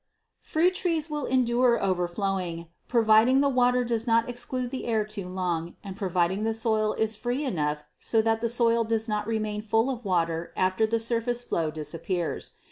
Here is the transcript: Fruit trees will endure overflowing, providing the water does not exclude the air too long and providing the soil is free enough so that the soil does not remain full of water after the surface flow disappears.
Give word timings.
Fruit 0.39 0.73
trees 0.73 1.11
will 1.11 1.25
endure 1.25 1.79
overflowing, 1.79 2.69
providing 2.87 3.39
the 3.41 3.47
water 3.49 3.83
does 3.83 4.07
not 4.07 4.27
exclude 4.27 4.71
the 4.71 4.85
air 4.87 5.05
too 5.05 5.29
long 5.29 5.75
and 5.83 5.95
providing 5.95 6.43
the 6.43 6.55
soil 6.55 6.93
is 6.93 7.15
free 7.15 7.45
enough 7.45 7.83
so 7.99 8.19
that 8.19 8.41
the 8.41 8.49
soil 8.49 8.83
does 8.83 9.07
not 9.07 9.27
remain 9.27 9.61
full 9.61 9.91
of 9.91 10.03
water 10.03 10.53
after 10.57 10.87
the 10.87 10.99
surface 10.99 11.43
flow 11.43 11.69
disappears. 11.69 12.53